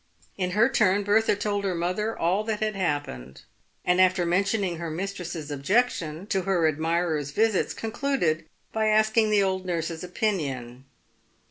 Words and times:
In 0.35 0.49
her 0.57 0.67
turn 0.67 1.03
Bertha 1.03 1.35
told 1.35 1.63
her 1.63 1.75
mother 1.75 2.17
all 2.17 2.43
that 2.45 2.59
had 2.61 2.75
hap 2.75 3.05
pened, 3.05 3.43
and 3.85 4.01
after 4.01 4.25
mentioning 4.25 4.77
her 4.77 4.89
mistress's 4.89 5.51
objection 5.51 6.25
to 6.25 6.41
her 6.41 6.67
admirer's 6.67 7.29
visits, 7.29 7.75
concluded 7.75 8.45
by 8.73 8.87
a'sking 8.87 9.29
the 9.29 9.43
old 9.43 9.63
nurse's 9.63 10.03
opinion. 10.03 10.85